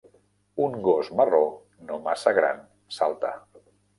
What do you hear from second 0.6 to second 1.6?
Un gos marró